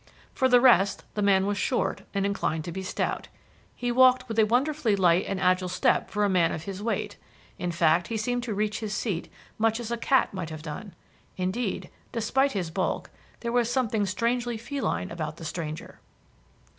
[0.33, 3.27] For the rest, the man was short and inclined to be stout.
[3.75, 7.17] He walked with a wonderfully light and agile step for a man of his weight;
[7.59, 10.95] in fact he seemed to reach his seat much as a cat might have done.
[11.37, 13.11] Indeed, despite his bulk,
[13.41, 15.99] there was something strangely feline about the stranger.